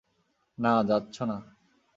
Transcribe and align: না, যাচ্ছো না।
না, 0.57 0.73
যাচ্ছো 0.83 1.23
না। 1.25 1.37